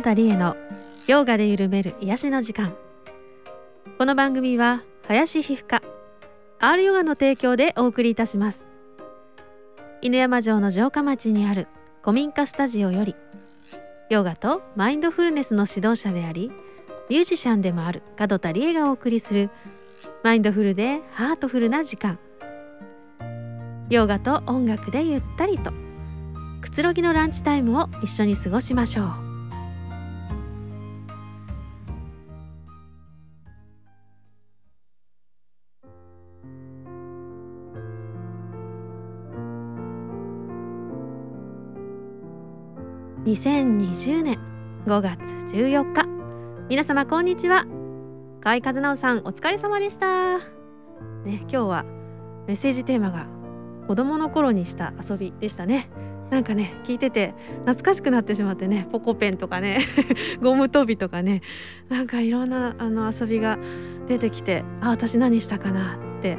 [0.00, 0.56] 角田理恵の
[1.06, 2.74] ヨガで緩める癒しの時間。
[3.98, 5.82] この番組は林皮膚科
[6.58, 8.70] R ヨガの提供でお送りいたします。
[10.00, 11.68] 犬山城の城下町にある
[12.00, 13.14] 古民家スタジオより
[14.08, 16.50] ヨガとマインドフルネスの指導者であり
[17.10, 19.50] ミュージシャンでもある角田理恵がお送りする
[20.24, 22.18] マインドフルでハートフルな時間。
[23.90, 25.72] ヨガと音楽でゆったりと
[26.62, 29.29] くつろぎのランチタイムを一緒に過ごしましょう。
[43.30, 44.40] 2020年
[44.86, 45.20] 5月
[45.54, 46.04] 14日
[46.68, 47.64] 皆様こんにちは。
[48.40, 50.38] 河合和直さんお疲れ様でした。
[50.38, 51.84] ね今日は
[52.48, 53.28] メッセージテーマが
[53.86, 55.90] 子供の頃にした遊びでしたね。
[56.30, 57.34] なんかね聞いてて
[57.66, 59.78] 懐かしくなってしまってねポコペンとかね
[60.42, 61.42] ゴム跳びとかね
[61.88, 63.60] なんかいろんなあの遊びが
[64.08, 66.36] 出てきてあ私何したかなって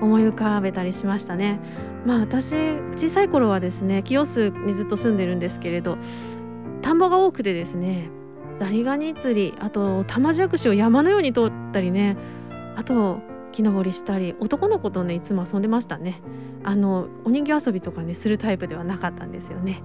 [0.00, 1.58] 思い浮かべたりしましたね。
[2.06, 2.54] まあ私
[2.96, 5.98] 小さい頃はですね清洲にずっと住んでるんですけれど
[6.82, 8.10] 田んぼが多くてですね
[8.56, 12.16] ザリガニ釣りあと玉じゃくしを山のように通ったりね
[12.76, 13.20] あと
[13.52, 16.20] 木登りしたり男の子とねいつも遊んでましたね。
[16.64, 19.82] あのお人形遊びとかねするタイプではなかったんですよね。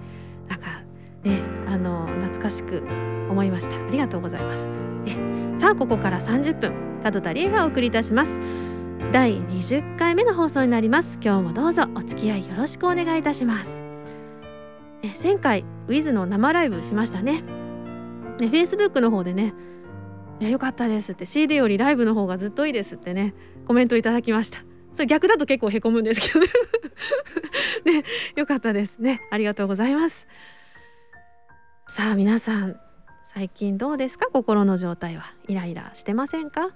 [0.48, 0.82] なんか
[1.24, 2.84] ねあの懐かしく
[3.30, 3.76] 思いました。
[3.76, 4.68] ありがとうございます、
[5.06, 5.18] ね、
[5.58, 8.40] さあここから30分角田理恵がお送りいたします。
[9.14, 11.20] 第20回目の放送になります。
[11.24, 13.84] 今日もどうぞお付き合いよろしくお願いいたします。
[15.04, 17.44] え前回ウィズの生ライブしましたね。
[17.44, 19.54] ね Facebook の方でね
[20.40, 23.36] いや良かったですって CD よりライブの方がずっといいですってね
[23.68, 24.58] コメントいただきました。
[24.94, 26.48] それ逆だと結構へこむんですけどね。
[28.02, 28.04] ね
[28.36, 29.22] 良かったですね。
[29.30, 30.26] ありがとうございます。
[31.88, 32.80] さあ皆さん
[33.24, 34.32] 最近どうですか？
[34.32, 35.36] 心の状態は。
[35.48, 36.72] イライラしてませんか、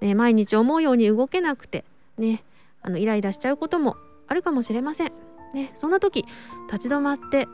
[0.00, 1.84] ね、毎日思うように動けなくて
[2.18, 2.42] ね
[2.82, 3.96] あのイライラしちゃうことも
[4.28, 5.12] あるかもしれません。
[5.54, 6.24] ねそんな時
[6.70, 7.48] 立ち止まって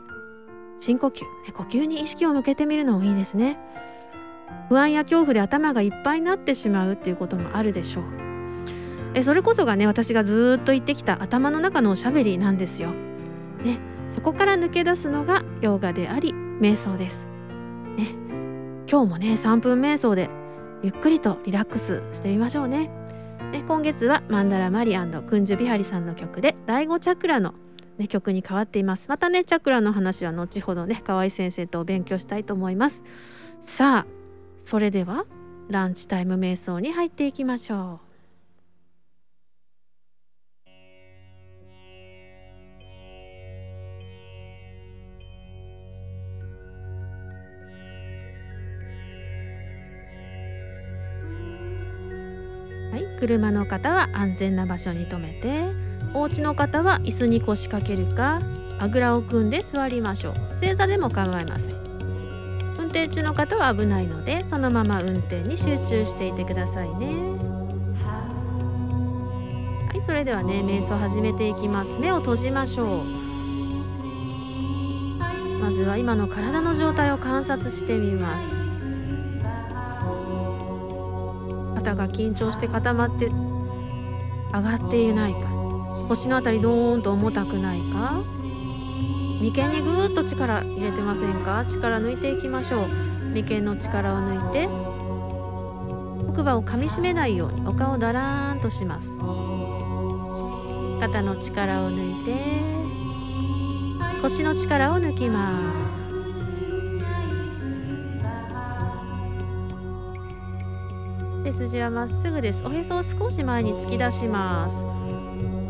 [0.79, 3.57] 深呼吸、ね、呼吸に意識を向けてみるのもいいですね。
[4.69, 8.27] 不安や恐怖で頭がいっぱいになってしまうっていうこともあるでしょう。
[9.17, 12.91] えそれこそがね私がずっと言ってきた頭の中のおしゃべりなんですよ、
[13.63, 13.79] ね、
[14.11, 17.25] そこから抜け出すのがヨガであり瞑想です、
[17.97, 18.13] ね、
[18.87, 20.29] 今日もね3分瞑想で
[20.83, 22.89] ゆっくりとリラックスしてみましょうね。
[23.51, 27.53] ね今月はマンダラマリクンジュビハリさんの曲で第5チャクラの
[27.97, 29.09] ね、曲に変わっています。
[29.09, 33.01] またねチャクラの話は後ほどね河合先生とお勉強したいと思います。
[33.61, 34.07] さあ
[34.59, 35.25] それでは
[35.67, 38.06] ランチタイム瞑想に入っていきましょう。
[52.91, 55.71] はい、車の方は安全な場所に停めて
[56.13, 58.41] お家の方は椅子に腰掛けるか
[58.79, 60.35] あぐらを組んで座りましょう。
[60.59, 61.73] 正座でも構いません。
[62.79, 67.07] 運転中の方は危ないのでそのまま運転に集中していてくださいね。
[69.89, 73.27] はいそれではね瞑想始めていきます目を閉じましょう。
[75.59, 78.56] まずは今の体の状態を観察してみます
[81.87, 85.47] 肩が緊張して固まって上がっていないか。
[86.09, 88.23] 腰のあたりドーンと重たくないか。
[89.39, 91.63] 眉間にぐーっと力入れてませんか。
[91.65, 92.87] 力抜いていきましょう。
[93.33, 94.67] 眉間の力を抜いて
[96.27, 99.17] 奥歯を噛みしめないようにお顔だらーんとします。
[100.99, 102.35] 肩の力を抜いて
[104.21, 105.86] 腰の力を抜きます。
[111.47, 112.61] 背筋はまっすぐです。
[112.65, 114.83] おへそを少し前に突き出します。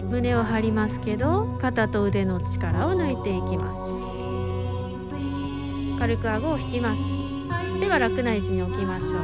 [0.09, 3.79] 胸を張りますけど肩と腕の力を抜いていきます。
[6.00, 7.03] 軽く顎を引きます。
[7.79, 9.21] では楽な位置に置きましょう。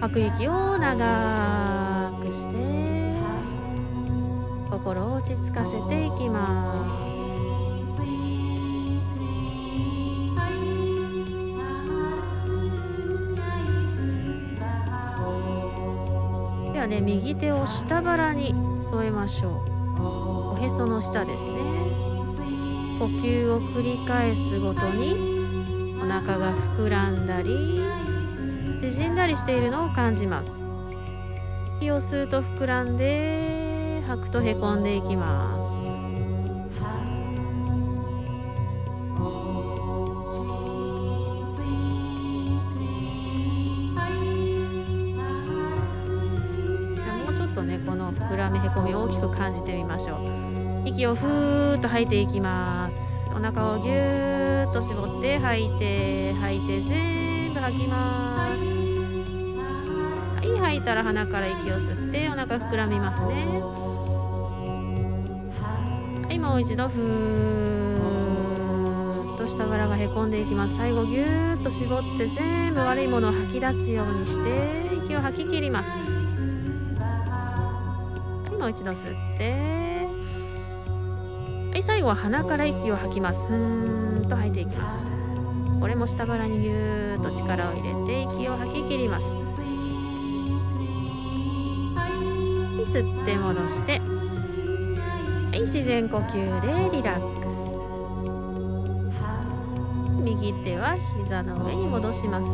[0.00, 3.14] 吐く息を長くして
[4.70, 6.72] 心を落ち着かせていきま
[7.10, 7.13] す。
[16.94, 20.54] で右手を下腹に添えましょう。
[20.54, 21.50] おへその下ですね。
[23.00, 27.80] 呼吸を繰り返すごとにお腹が膨らんだり
[28.80, 30.64] 縮んだりしているのを感じます。
[31.80, 35.53] 息を吸うと膨らんで吐くとへこんでいきます。
[49.94, 50.18] ましょう。
[50.88, 52.96] 息をふーっと吐いていきます。
[53.30, 58.64] お腹をぎゅーっと絞って吐いて吐いて全部吐きます。
[60.40, 63.46] はい吐いたら鼻から息を吸ってお腹膨らみますね。
[65.62, 68.14] はいもう一度ふー
[69.34, 70.76] っと下腹がへこんでいきます。
[70.76, 75.90] 最後ぎゅーっと絞って全部悪いものを吐き出すようにして息を吐き切ります。
[75.90, 75.96] は
[78.52, 79.83] いもう一度吸って。
[81.84, 83.46] 最後は鼻から息を吐きます。
[83.46, 85.04] ふーんと吐いていきます。
[85.78, 89.26] これも下腹にぎゅーっと力を入れて息を吐き切ります。
[91.94, 92.12] はい
[92.86, 93.98] 吸って戻して。
[93.98, 96.32] はい自然呼吸
[96.62, 97.74] でリラックス。
[100.24, 102.46] 右手は膝の上に戻します。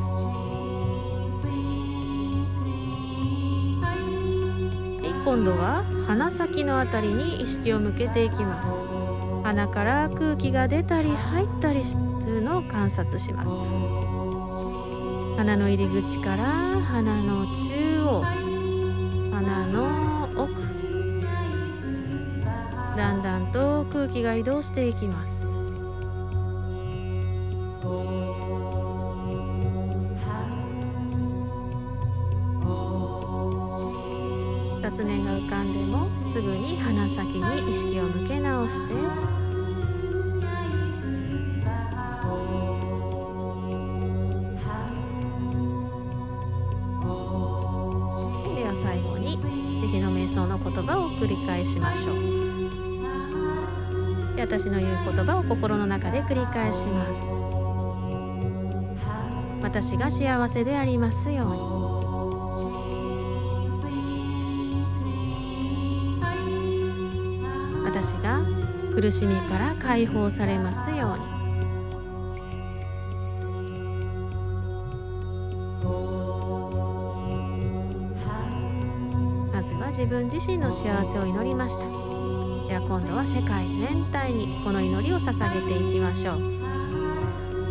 [5.25, 8.90] 今度は鼻先のあたりに意識を向けていきます。
[9.51, 13.53] 鼻から空気が出たり入ったりするのを観察します。
[15.39, 18.23] 鼻の入り口から鼻の中央
[19.33, 20.53] 鼻の奥
[22.97, 25.50] だんだんと空気が移動していきます。
[51.81, 52.17] ましょう。
[54.37, 57.19] で私の言う言葉を心の中で繰り返します。
[59.63, 61.61] 私が幸せでありますように。
[67.85, 68.41] 私が
[68.95, 71.40] 苦しみから解放されますように。
[80.11, 86.41] 分自身の幸せを祈りましたでは今度は世界全体にこの祈りを捧げていきましょう。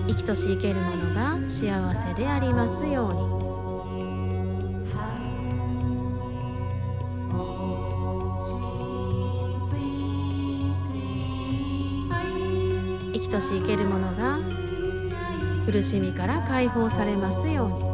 [0.08, 3.40] 生きとし生けるものが幸せでありますように。
[13.14, 14.40] 生きとし生けるものが
[15.66, 17.89] 苦しみから解放されますように。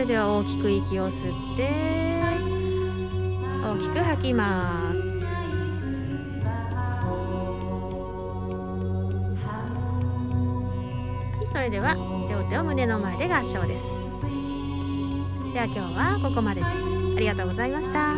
[0.00, 1.68] れでは大きく息を吸って
[3.62, 5.00] 大きく吐きます。
[5.00, 5.06] は
[11.42, 11.94] いそれでは
[12.30, 13.84] 両手を胸の前で合掌です。
[15.52, 16.80] では今日はここまでです。
[17.16, 18.14] ありがとうございました。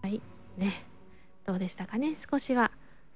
[0.00, 0.22] はい。
[0.56, 0.86] ね。
[1.44, 2.14] どうでしたかね。
[2.14, 2.69] 少しは、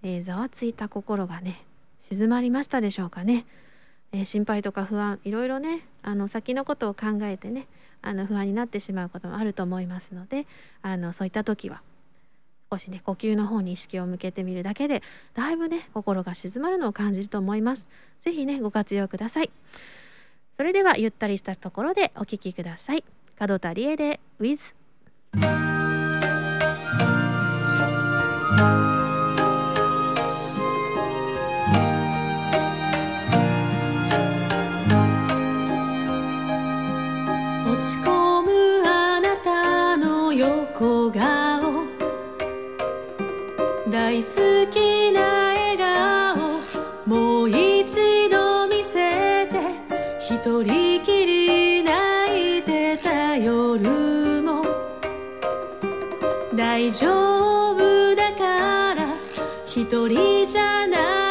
[0.05, 1.65] えーざわついた心がね
[1.99, 3.47] 静まりましたでしょうかね、
[4.13, 7.67] えー心配とか不安いろいろねあの先のことを考えてね
[8.03, 10.47] あの不安になってしまうこともあると思いますので
[10.83, 11.81] あのそういった時は
[12.71, 15.03] 少しね呼吸の方に意識を向けてみるだけで
[15.35, 17.87] だいぶね心が静まるのを感じると思います。
[18.21, 19.51] ぜひねご活用ください。
[20.57, 23.05] それではゆったりしたところでお聞きください。
[23.41, 25.74] 門田理恵で With
[50.45, 54.63] 一人きり泣いてた夜も。
[56.55, 57.07] 大丈
[57.71, 59.17] 夫だから
[59.65, 61.24] 一人じゃない。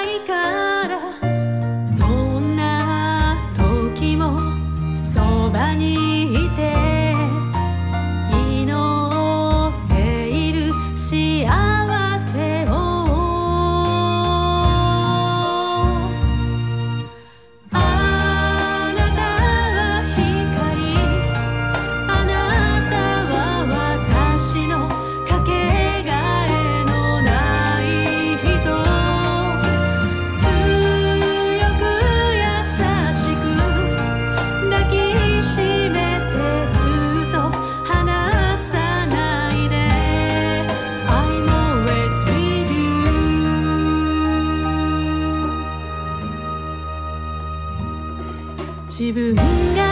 [48.86, 49.42] 自分が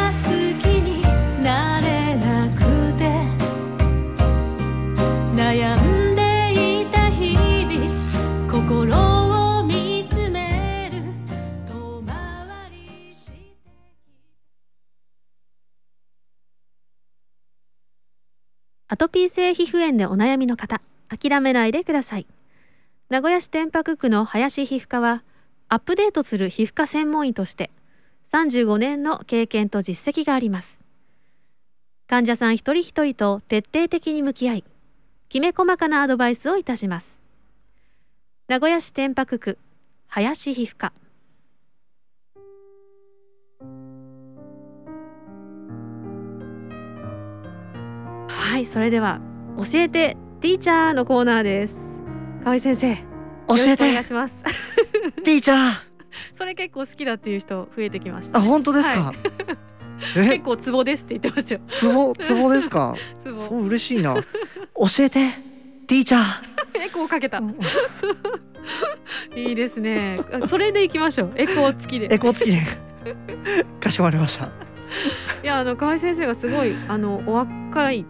[0.09, 0.29] 好
[0.59, 1.01] きに
[1.41, 2.59] なれなく
[2.97, 3.09] て
[5.35, 8.93] 悩んでいた日々心
[9.59, 11.01] を見つめる
[11.67, 13.33] 遠回りして
[18.87, 22.27] アトピー性皮膚炎でお悩みの方諦めないでください。
[23.09, 25.23] 名古屋市天白区の林皮膚科は
[25.69, 27.71] アップデートする皮膚科専門医として
[28.31, 30.79] 35年の経験と実績があります。
[32.07, 34.63] 患者さん一人一人と徹底的に向き合い
[35.27, 37.19] きめ細かなアドバイスをいたします。
[38.47, 39.57] 名古屋市天白区
[40.07, 40.93] 林皮膚科。
[48.27, 49.19] はいそれでは
[49.57, 51.75] 教えてティーチャーのコーナーです。
[52.43, 54.43] 河合先生教えくお願いてします。
[55.23, 55.90] ティーチャー
[56.35, 59.13] それ結構好きだっていう人増えてきました、あ本当ですか、は
[60.17, 60.29] え？
[60.29, 61.61] 結構ツボですって言ってましたよ。
[61.69, 62.95] ツボツボですか？
[63.23, 64.15] そう嬉しいな。
[64.15, 64.23] 教
[65.03, 65.29] えて
[65.87, 66.23] ティーチャ
[66.83, 67.37] エコーかけた。
[67.39, 67.53] ー
[69.35, 70.19] いいですね。
[70.41, 71.33] あそれでいきましょう。
[71.35, 72.13] エコー付きで。
[72.13, 72.61] エコー付きで。
[73.79, 74.45] かしこまりました。
[74.45, 74.49] い
[75.43, 78.05] やあの河合先生がすごいあのお若いっ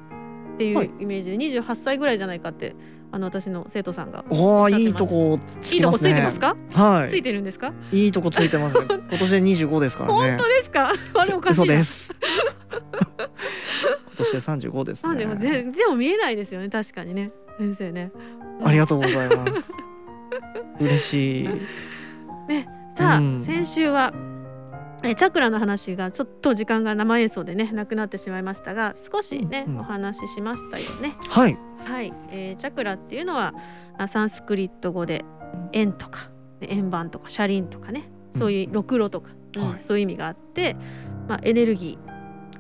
[0.58, 0.88] ていはい。
[0.88, 2.76] うイメージで28歳ぐらいじゃないかって
[3.14, 6.78] あの私の生徒さんがおおいいとこついいとこついてますか、つい。
[6.80, 7.74] はいてるんですか？
[7.92, 10.30] いいとこついてますね 今年で25ですからね。
[10.30, 10.92] 本当ですか？
[11.16, 12.12] あれおかしいです。
[13.18, 14.38] 今年で
[14.70, 16.70] 35ですなんでもねぜでも見えないですよね。
[16.70, 17.32] 確かにね。
[17.58, 18.12] 先生ね。
[18.64, 19.72] ありがとうございます。
[20.80, 21.50] 嬉しい。
[22.96, 23.40] さあ、うん。
[23.40, 24.14] 先週は
[25.04, 29.80] えチャクラの話がちょっと時間が生演奏でねなくなってしまいましたが少しね、うんうん。
[29.80, 31.16] お話ししましたよね。
[31.30, 33.54] はいはい、えーチャクラっていうのは
[33.98, 35.24] あサンスクリット語で
[35.74, 38.10] 円とかね円盤とか車輪とかね。
[38.34, 39.70] そういうろくろとか、うん。
[39.72, 39.84] はい。
[39.84, 40.76] そういう意味があって、
[41.28, 41.98] まあ、エネルギ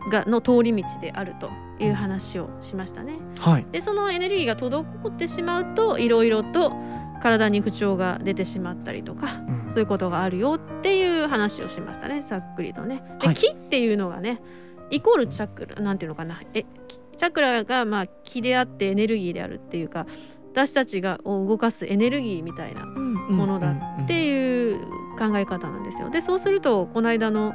[0.08, 1.50] ーがの通り道であると
[1.80, 3.20] いう話をしましたね。
[3.40, 3.66] はい。
[3.72, 6.74] でそのエネルギーが滞ってしまうといろいろと
[7.22, 9.72] 体に不調が出てしまったりとかうん。
[9.72, 13.04] そういうことがあるよっていう話をしましたねざっくりとね。
[13.20, 13.36] で、はい。
[13.36, 14.42] 木っていうのがね
[14.90, 16.42] イコールチャクラなんていうのかな。
[16.54, 20.08] えきチャクラがまあ気であってエネルギーであるっていうか
[20.54, 24.80] 私たちがを動かすエネルギーみたいなものだっていう
[25.20, 26.10] 考え方なんですよ。
[26.10, 27.54] でそうするとこの間の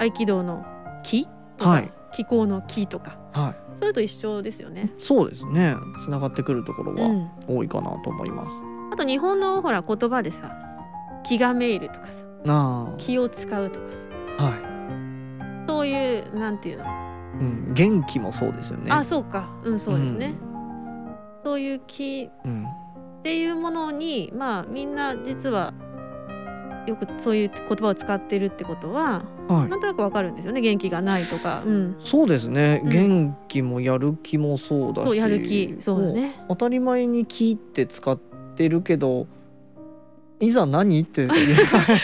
[0.00, 0.64] 合気道の
[1.02, 1.26] 気
[1.58, 1.92] とか、はい。
[2.12, 3.78] 気候の気とかはい。
[3.78, 4.90] それと一緒ですよね。
[4.96, 5.76] そうですね。
[6.02, 8.56] つながってくるところはうん、多いかなと思います、
[8.90, 10.50] あと日本のほら言葉でさ
[11.24, 13.92] 気がめいるとかさな気を使うとかさ
[14.38, 14.54] あはい。
[15.68, 16.84] そういうなんていうの、
[17.40, 18.90] うん、元気もそうですよね。
[18.90, 19.48] あそうか。
[19.64, 20.34] うんそうですね、
[21.42, 25.72] そういう気うん、っていうものにまあみんな実は
[26.86, 29.68] よくそういう言葉を使ってるってことははい。
[29.68, 30.60] なんとなくわかるんですよね。
[30.60, 32.90] 元気がないとか、うん、そうですね、うん。
[32.90, 35.76] 元気もやる気もそうだしそうやる気。
[35.80, 36.44] そうだね。
[36.48, 38.18] 当たり前に気って使っ
[38.56, 39.26] てるけど
[40.44, 41.00] いざ何？
[41.00, 41.34] って言わ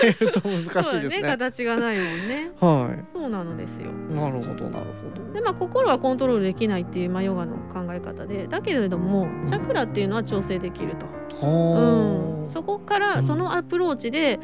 [0.02, 1.22] れると難しいですね。
[1.22, 1.22] ね。
[1.22, 2.50] 形がないもんね。
[2.60, 3.90] はそうなのですよ。
[3.90, 11.06] い、なるほどなるほでまあ心はコントロールできないっていう、まあ、ヨガの考え方でだけれどもチャクラっていうのは調整できると、
[11.40, 11.46] ど。
[11.46, 13.26] はうん、そこからうん。
[13.26, 14.40] そのアプローチで、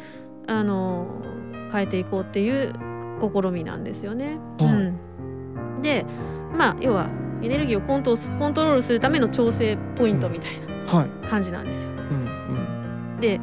[0.46, 1.06] あの
[1.72, 2.72] 変えていこうっていう
[3.20, 4.38] 試みなんですよね。
[4.58, 4.72] はい。
[4.72, 4.76] う
[5.78, 6.04] ん、で
[6.56, 7.08] まあ要は
[7.42, 11.90] エネルギーをコントコントロールするための調整ポイントみたいな感じなんですよ。
[11.90, 13.18] うん。
[13.20, 13.40] で、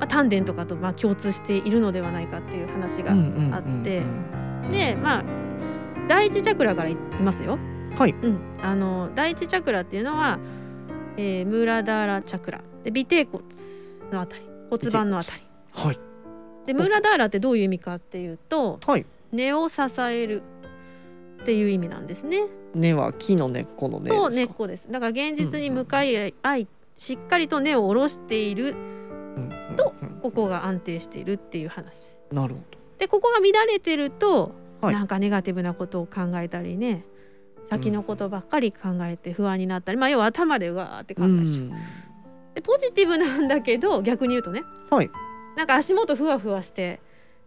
[0.00, 4.02] まあ、丹田とかとまあ共通しているのではないかっていう話が、うん、うんうんうんあって。
[4.72, 5.24] でまあ
[6.08, 7.58] 第一チャクラからいいますよ。
[7.96, 10.38] はい、うん、あの第一チャクラっていうのは、
[11.16, 12.60] えー、ムーラダーラチャクラ。
[12.82, 13.44] で尾てい骨
[14.10, 14.42] のあたり。
[14.70, 15.42] 骨盤のあたり。
[15.74, 15.98] はい、
[16.66, 20.42] でムーラダーラってどういう意味かっていうとはい、根を支える
[21.42, 22.46] っていう意味なんですね。
[22.74, 24.46] 根は木の根っこの根とですか？
[24.46, 24.86] 根っこです。
[24.90, 28.74] だから現実に向かい合いしっかりと根を下ろしている
[30.20, 32.16] ここが安定しているっていう話。
[32.32, 32.60] なるほ
[32.98, 34.94] でここが乱れてると、はい。
[34.94, 37.04] なんかネガティブなことを考えたりね
[37.68, 41.28] 先のことばっかり考えて不安になったり、まあ要は頭でうわーって考ど。
[41.28, 42.54] えちゃう。
[42.54, 45.10] でポジティブなんだけど逆に言うとねはい、
[45.56, 47.00] なんか足元ふわふわして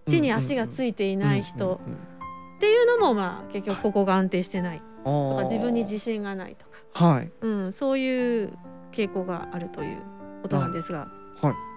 [0.06, 1.80] 地に足がついていない人。
[1.86, 2.14] うんうん
[2.56, 4.78] っていうのもまあ結局ここが安定してない。
[4.78, 8.54] うんとか自分に自信がないとか、はい、うん、そういう
[8.94, 9.98] 傾向があるという
[10.44, 11.10] ことなんですが、
[11.42, 11.73] はい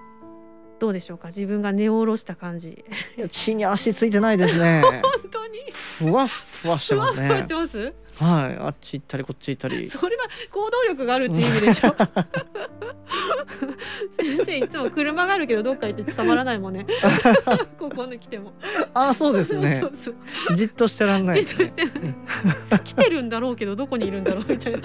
[0.78, 1.28] どうでしょうか？
[1.28, 2.84] 自分が根を下ろした感じ。
[3.16, 4.82] いや地に足ついてないですね。
[5.02, 5.58] 本当に。
[5.72, 7.54] ふわっふわしてますふわふわしねて。
[7.54, 7.92] ます？
[8.16, 9.90] はい、あっち行ったりこっち行ったり。
[9.90, 11.94] それは行動力があるっていう意味でしょ？
[14.18, 16.86] 先生いつも車があるけどどっか行って捕まらないもんね。
[17.78, 18.52] ここに来ても。
[18.94, 19.82] ああそうですね。
[20.54, 21.44] じっとしてらんない。
[21.44, 21.94] じっとしてない。
[22.84, 24.78] 来てるんだろうけどどこにいるんだろうみたいな。
[24.78, 24.84] うん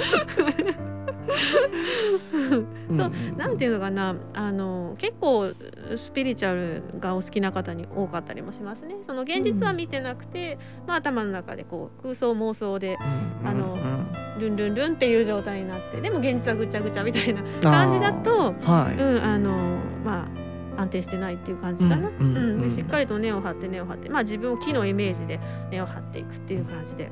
[2.97, 4.15] そうなんていうのかな。
[4.33, 5.53] あの結構
[5.95, 8.95] スピリチュアルがお好きな方に多かったりもしますね。
[9.05, 10.57] その現実は見てなくて、
[10.87, 12.97] まあ、頭の中でこう空想妄想で
[13.41, 14.07] うんあのうん。
[14.39, 20.27] ルンルンルンっていう状態になってでも現実はぐちゃぐちゃみたいな感じだとはい、うんあのま
[20.77, 22.37] あ安定してないっていう感じかな、うんうん。
[22.37, 22.61] うん。
[22.61, 27.11] でしっかりと根を張って根を張って、まあ、自分を木のイメージで根を張っていくっていう感じで、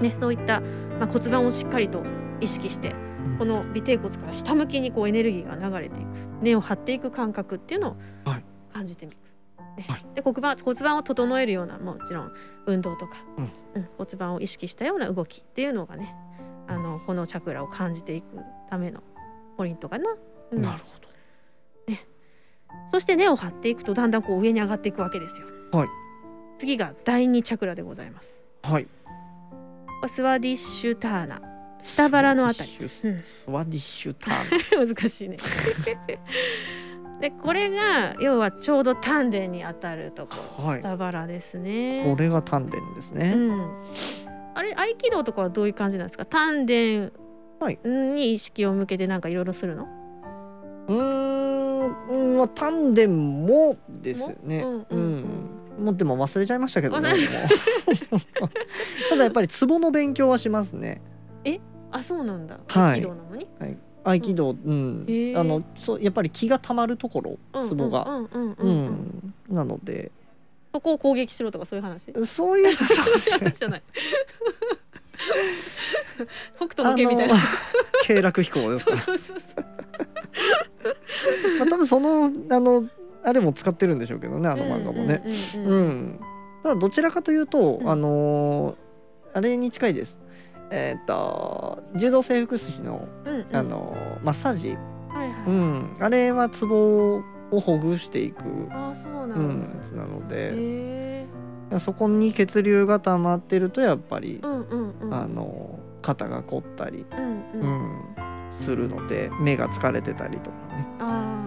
[0.00, 0.60] ね、そういった、
[0.98, 2.02] まあ、骨盤をしっかりと
[2.40, 2.94] 意識して
[3.38, 6.06] この尾てい骨から下向きにこうエネルギーが流れていく
[6.42, 8.44] 根を張っていく感覚っていうのをはい。
[8.72, 9.18] 感じてみる。
[9.76, 9.86] ね。
[9.88, 10.06] はい。
[10.14, 12.32] で骨盤骨盤を整えるようなもちろん
[12.66, 13.44] 運動とか、うん。
[13.74, 16.14] うん骨盤を意識したような動きっていうのがね
[16.66, 19.02] あのこのチャクラを感じていくための
[19.56, 20.16] ポイントかな。
[20.52, 20.62] うん。
[20.62, 21.06] なるほど。
[22.88, 25.46] そして根を張っていくとだんだんこう上に上がっていくわけですよ。
[25.72, 25.88] はい。
[26.58, 28.42] 次が第二チャクラでございます。
[28.62, 28.86] はい。
[30.08, 31.40] スワディッシュターナ
[31.82, 32.70] 下腹のあたり。
[33.48, 34.88] うワディッシュターン。
[34.94, 35.36] 難しいね。
[37.20, 40.36] でこれが要はちょうど丹田に当たるとこ。
[40.58, 40.82] ろ、はい。
[40.82, 42.04] 下腹ですね。
[42.04, 43.70] これが丹田ですうね、ん、
[44.54, 46.26] あれ合気道とかはどういう感じなんですか？
[46.26, 46.72] 丹田
[47.58, 47.78] はい。
[47.84, 49.86] に意識を向けてなんかいろいろするの、
[50.88, 50.96] うー
[51.86, 54.62] んうんまあ丹田もですよね。
[54.62, 54.68] も？
[54.68, 54.98] うんうん
[55.78, 55.84] うん。
[55.86, 57.10] もうでも忘れちゃいましたけどね
[59.10, 61.02] ただやっぱりツボの勉強はしますね
[61.92, 62.58] あそうなんだ。
[62.68, 63.00] はい。
[63.00, 63.46] 合気道なのに、
[64.04, 65.40] 合気道うん、へー。
[65.40, 68.52] あのそうやっぱり気がたまるところうんツボがうんうんうん。
[68.52, 68.68] ううん。
[68.68, 68.84] うん。
[69.52, 70.10] んなので。
[70.74, 72.12] そこを攻撃しろとかそういう話？
[72.26, 73.56] そういう話。
[73.58, 73.82] じゃない。
[76.56, 77.34] 北斗の拳みたいな。
[78.04, 78.98] 経絡飛行ですか？
[78.98, 79.64] そうそうそう
[81.58, 82.86] まあ多分そのあの
[83.24, 85.22] あれも使ってるんでしょうけどねあの漫画もね。
[85.54, 85.88] ううんうんうんうん。
[85.88, 86.20] ん、
[86.62, 87.88] ただどちらかというと、うん。
[87.88, 88.76] あのー
[89.34, 90.18] あれに近いです。
[90.70, 93.56] えっ、と柔道整復師の、うんうん。
[93.56, 94.76] あのーマッサージ、
[95.08, 97.16] はいはい、うん、あれはツボ
[97.50, 101.26] をほぐしていく、ああそうなうんん、だ、やつなのへ
[101.70, 105.14] で、えそこに血流が溜まってるとやっぱり、うんうんうん。
[105.14, 108.16] あのー肩が凝ったり、うんううんん
[108.52, 110.86] するので目が疲れてたりとかね。
[111.00, 111.44] あ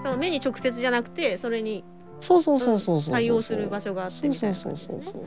[0.00, 1.84] あその目に直接じゃなくてそれに
[2.18, 3.02] そうそうそうそう。
[3.04, 4.62] 対応する場所があってみたいなね。
[4.62, 5.22] そうそうそうそう。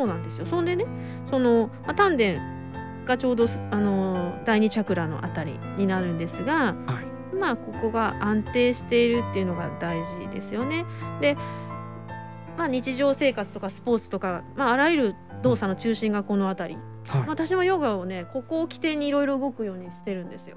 [0.00, 0.86] そうなんですよそんでね
[1.28, 2.40] その、まあ、丹田
[3.04, 10.84] がちょうどあの第二チャクラのあたりになるんですが、はいまあここが安定しているっていうのが大事ですよね。
[11.22, 11.36] で、
[12.58, 17.24] まあ、日常生活とかスポーツとか、まあ、あらゆる動作の中心がこの辺り、はい。
[17.28, 20.56] 私もヨガをねここを起点にいろいろ動くようにしてるんですよ。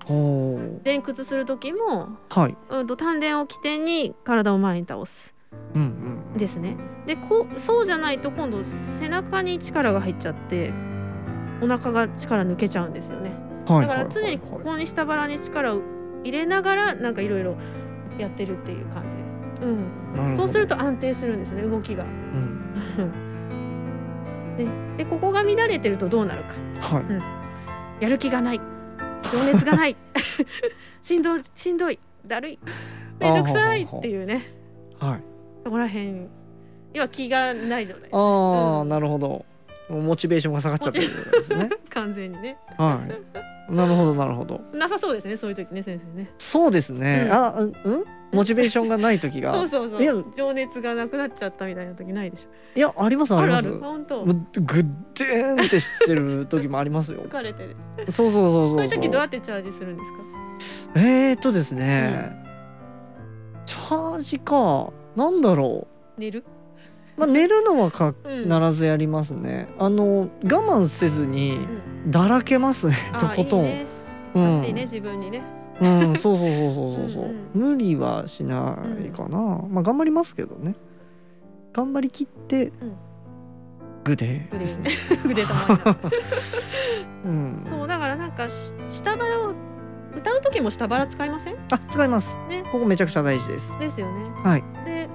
[0.84, 2.58] 前屈する時も、はい。
[2.70, 5.33] うん、と丹田を起点に体を前に倒す。
[6.38, 6.78] ですね。
[7.06, 8.64] でこうそうじゃないと今度
[9.00, 10.72] 背中に力が入っちゃって
[11.62, 13.32] お腹が力抜けちゃうんですよね。
[13.68, 15.82] はいだから常にここに下腹に力を
[16.24, 17.56] 入れながらなんかいろいろ
[18.18, 19.42] やってるっていう感じです。
[19.62, 22.04] うん、そうすると安定するんですね動きが。
[22.04, 22.62] うん。
[24.58, 24.68] で
[25.04, 26.56] でここが乱れてるとどうなるか。
[26.96, 27.02] は
[28.00, 28.04] い。
[28.04, 28.62] やる気がない。
[29.32, 29.96] 情熱がない。
[31.02, 32.60] しんどいしんどいだるい。
[33.20, 34.44] めんどくさいっていうね。
[35.00, 35.33] はい。
[35.64, 36.28] そこら辺
[36.94, 39.46] 要は気がない状態ああ、うんなるほど。
[39.90, 41.70] モチベーションが下がっちゃってるんですね。
[41.92, 43.02] 完全にねは
[43.70, 43.74] い。
[43.74, 44.62] なるほどなるほど。
[44.74, 46.32] なさそうですねそういう時ね先生ね。
[46.38, 47.24] そうですね。
[47.26, 47.74] うんあ、うん？
[48.32, 49.54] モチベーションがない時が。
[49.56, 52.78] そうそうそいやう情熱がなくなっちゃったみたいな時ないでしょ。
[52.78, 53.68] いやありますあります。
[53.68, 57.22] あるある本当グッデーンってしてる時もありますよ。
[57.30, 57.76] 疲れてる。
[58.12, 58.78] そうそうそうそうう。
[58.80, 60.12] そいう時どうやってチャージするんです
[60.96, 61.00] か？
[61.02, 62.42] えーっとですね。
[63.66, 64.92] チャージか。
[65.16, 66.44] なんだろ寝る？
[67.18, 67.20] う。
[67.20, 69.68] まあ寝るのはかうんならずやりますね。
[69.78, 71.58] あの我慢せずに
[72.06, 72.96] うんだらけますね。
[73.20, 73.62] とあことん。
[73.62, 73.86] いいね。
[74.36, 75.44] うん優しいね自分にね。
[75.82, 80.76] うん、そうそうそうそうそうそううん無理はしないかな、まあ頑張りますけどね
[81.74, 82.72] 頑張りきって、ん
[84.04, 84.92] グデ腕ですね、
[85.26, 85.98] 腕たまにな。
[87.26, 89.54] うん、そうだからなんかし下腹を
[90.16, 91.56] 歌う時も下腹使いません？
[91.72, 92.36] あ使います。
[92.50, 92.64] ね。
[92.72, 93.78] ここめちゃくちゃ大事です。
[93.80, 94.30] ですよね。
[94.44, 94.64] はい。
[94.86, 95.10] で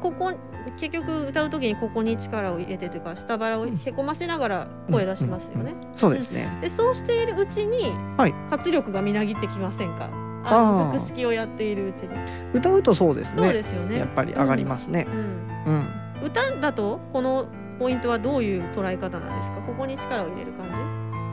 [0.00, 0.32] ここ
[0.78, 5.72] 結局歌う時にここに力を入れてというか下腹をへこましながら声出しますよね。
[5.72, 8.34] うんうんそうですね、でそうしているうちに、はい。
[8.50, 10.10] 活力がみなぎってきませんか？
[10.44, 12.08] ああーの腹式をやっているうちに、
[12.52, 13.42] 歌うとそうですね。
[13.42, 13.98] そうですよね。
[13.98, 15.06] やっぱり上がりますね。
[15.10, 15.84] うん。
[16.22, 17.46] うん、歌だとこの
[17.78, 19.60] ポイントはどういう捉え方なんですか？
[19.66, 20.72] ここに力を入れる感じ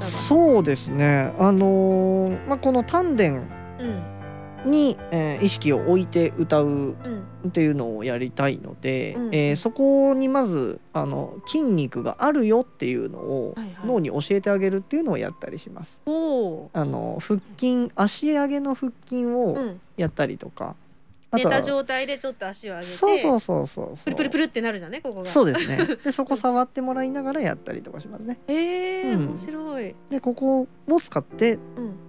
[0.01, 1.33] 下そうですね。
[1.39, 3.39] あのーまあこの丹田が
[3.79, 4.71] うん。
[4.71, 6.95] に、えー意識を置いて歌ううん。
[7.47, 13.87] っていうのをやりたいので、うんえーそこにまずあの筋肉があるよっていうのをはいはい。
[13.87, 15.99] 脳に教えてあげるっていうのをやったりします。
[16.05, 16.11] お
[16.45, 20.75] おあの腹筋足上げの腹筋をん、やったりとか、あ
[21.37, 25.25] 寝た状態でちょっと足を上げてそうそうそうそうプルプルプルってなるじゃんねここが。
[25.25, 25.97] そうですね。
[26.03, 28.37] で そこ触ってもらいながらやったりとかしますね。
[28.47, 29.27] えー、うん。
[29.29, 31.59] 面白い、でここを使ってう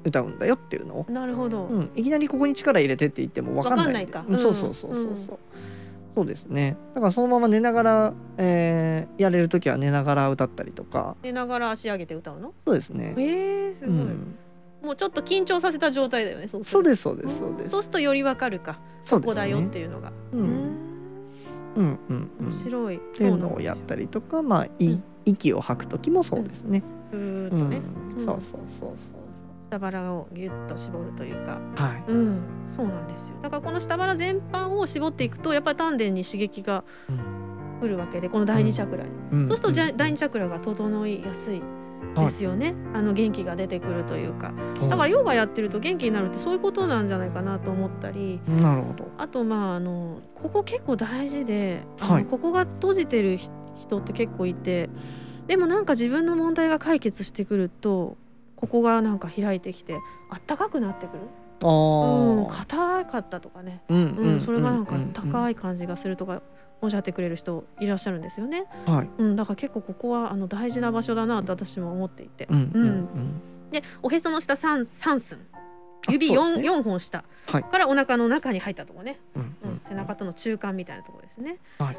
[0.05, 3.85] 歌うんだよっていうのを、ん、なるほど、うん、いきなりここに力入れてって言っても分かんない。
[3.87, 4.25] かんないか。
[4.29, 4.39] うん。
[4.39, 5.39] そうそうそうそうそう、
[6.15, 6.77] そうですね。
[6.95, 11.17] だからそのまま寝ながら、えーやれる時は寝ながら歌ったりとか。
[11.23, 12.53] 寝ながら足上げて歌うの？
[12.67, 13.15] そうですね。
[13.17, 14.37] えー、すごい、うん、
[14.83, 17.71] もうちょっと緊張させた状態だよねそうそうですそうですそうです。
[17.71, 18.79] そうするとよりわかるか。
[19.01, 20.45] そここだよっねていうのが、ううん。
[20.45, 20.49] ん、
[21.77, 22.47] うんうんうん。
[22.47, 25.05] 面白い、っていうのをやったりとかまあいうん。
[25.25, 27.83] 息を吐く時もそうですね、ふーっとうん。
[28.19, 29.19] そうそうそうそう。
[29.71, 31.61] 下腹をギュッと絞るというか。
[31.77, 32.05] はい。
[32.09, 32.41] うん。
[32.77, 33.37] そうなんですよ。
[33.43, 36.83] だからこの下腹全般を絞っていくとやっぱり丹田に刺激が
[37.81, 39.47] 来るわけでこの第二チャクラに、うん。
[39.49, 41.63] そうするとじゃん第二チャクラが整いやすい
[42.17, 44.53] ですよね、あの元気が出てくるというか。
[44.91, 48.41] だからヨガやってると元気になるってそういうことなんじゃないかなと思ったり。
[48.61, 49.09] なるほど。
[49.19, 52.25] あとまああのここ結構大事で、はい。
[52.25, 54.91] ここが閉じてる人人って結構いて。
[55.47, 58.17] でもなんか自分の問題が解決してくると
[58.55, 59.97] ここがなんか開いてきて
[60.31, 61.19] あったかくなってくる。
[61.65, 66.43] あうんー硬かったとかね、うんうんそれがなんかい高い感じがするとか
[66.83, 69.09] おっしゃってくれる人いらっしゃるんですよね、はい。
[69.17, 72.47] うん、だから結構ここはあの大事な場所だなと私も思っていて。
[72.51, 73.41] うんうんうん。
[73.71, 75.39] でおへその下三三寸。
[76.11, 76.67] 指四あそうですね。
[76.67, 77.63] 四本下はい。
[77.63, 81.59] からお腹の中に入ったとこね、うんうん、背中との中間みたいなところですね。
[81.79, 81.99] はい。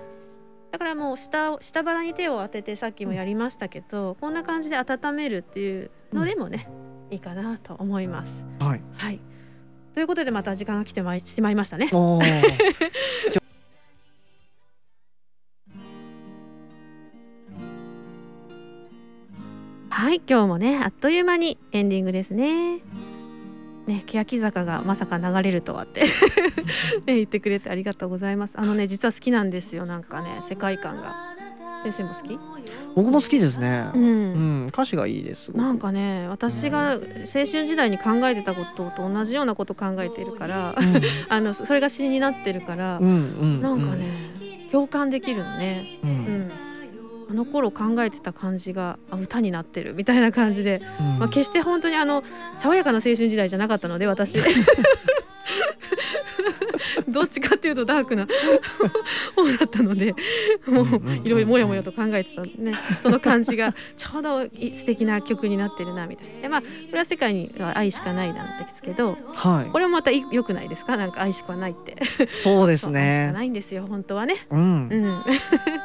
[0.72, 6.68] だからもう下を下腹に手を当ててさっきもやりましたけど、こんな感じで温めるっていうのでもね、
[7.12, 8.44] いいかなと思います。
[8.60, 8.82] はい。
[8.96, 9.20] はい。
[9.94, 11.92] ということでまた時間が来てまいしまいましたね。
[20.14, 22.82] はい、今日もねあっという間にエンディングですね。
[23.88, 26.02] ね、欅坂がまさか流れるとはって、
[27.08, 28.54] ね、言ってくれてありがとうございます。
[28.60, 31.16] あのね実は好きなんですよなんかね世界観が。
[31.82, 32.40] 先生も好き？
[32.94, 33.98] 僕も好きですねう。。
[33.98, 40.76] うんん歌詞がいいですなんかね私が青春時代に考えてたことと同じようなこと考えているから
[41.28, 46.00] あのそれが詩になってるからうんうんうんなんかね共感できるのね。
[46.04, 46.52] ううんん、
[47.30, 51.20] あの頃考えてた感じがあ歌になってるみたいな感じで、うん。
[51.20, 52.24] まあ、決して本当にあの
[52.58, 54.38] 爽やかな青春時代じゃなかったので私
[57.10, 58.28] どっちかっていうとダークな
[59.36, 60.14] 方だったので
[60.68, 61.08] もううんうん。
[61.08, 62.74] うんいろいろもやもやと考えてたね。
[63.02, 66.42] その感じがちょうどい素敵な曲になってるなみたいな。
[66.42, 69.72] でまあこれは世界には愛しかないなんですけどはい。
[69.72, 70.98] これもまたい良くないですか？
[70.98, 71.96] なんか愛しかないって。
[72.28, 73.32] そうですね。
[73.34, 74.36] ないんですよ本当はね。
[74.52, 74.88] うん。
[74.90, 75.04] うん。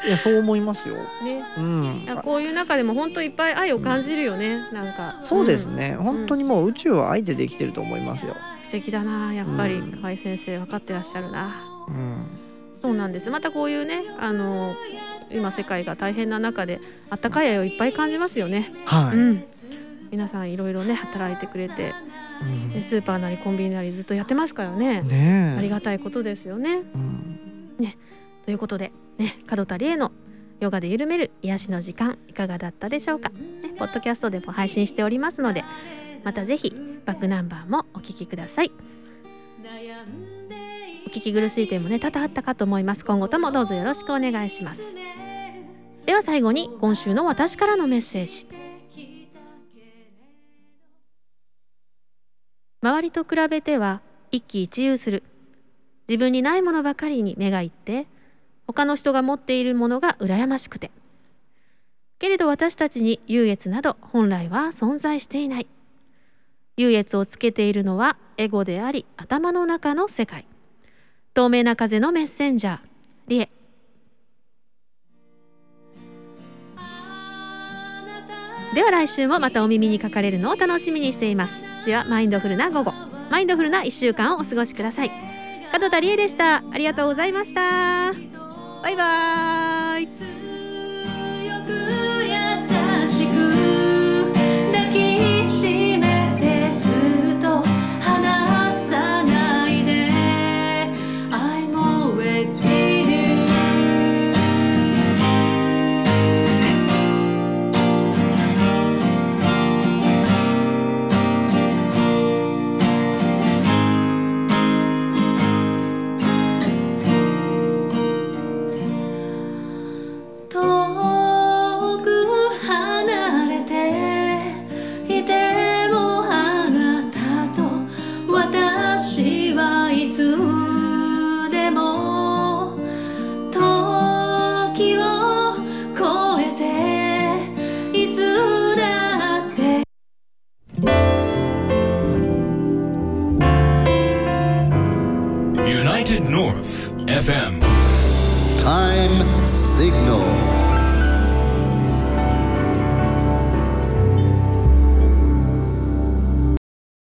[0.06, 0.96] いやそう思いますよ。
[1.24, 1.44] ね。
[1.56, 2.20] うん。
[2.24, 5.20] こういう中でも本当いっぱい愛を感じるよね、なんか。
[5.24, 5.76] そうですん。
[5.76, 8.34] ね本当にもう宇宙は愛でできてると思いますよ
[8.68, 9.74] 素敵だなやっぱり。
[9.74, 10.00] うん。
[10.00, 11.54] 河合先生分かってらっしゃるな。
[11.88, 12.26] うん。
[12.74, 13.30] そうなんです。
[13.30, 14.74] またこういうねあの
[15.32, 19.16] 今世界が大変な中であったかい愛をいっぱい感じますよね、はい。
[19.16, 19.44] うん。
[20.10, 21.92] 皆さんいろいろね働いてくれて
[22.42, 22.70] うん。
[22.70, 25.02] でスーパーなりコンビニなりずっとやってますからね。
[25.02, 25.58] ねえ。
[25.58, 26.82] ありがたいことですよね。
[26.94, 27.28] うん。
[28.48, 30.10] ということでね門田理恵の
[30.58, 33.36] ヨガで緩める癒しの時間いかがだったでしょうか、ね、
[33.78, 35.64] ポッドキャストでも配信しておりますので
[36.24, 36.72] またぜひ
[37.08, 38.70] バックナンバーもお聞きください。
[41.06, 43.02] お聞き苦しい点もね多々あったかと思います。
[43.02, 44.92] 今後ともどうぞよろしくお願いします。
[46.04, 48.46] では最後に今週の私からのメッセージ。
[52.82, 55.22] 周りと比べては一喜一憂する。
[56.10, 58.06] 自分にないものばかりに目がいって
[58.66, 60.90] 他の人が持っているものが羨ましくて。
[62.18, 65.66] けれど私たちに優越など本来は存在していない。
[66.78, 70.46] 優越をつけているのはエゴであり頭の中の世界。
[71.34, 72.78] 透明な風のメッセンジャー。
[73.26, 73.50] リエ。
[78.74, 81.60] では来週もまたお耳にかかれるのを楽しみにしています。
[81.84, 82.92] ではマインドフルな午後。
[83.28, 85.10] マインドフルな1週間をお過ごしください。
[85.80, 88.12] 門田理恵でしたありがとうございました。
[88.82, 90.08] バイバイ。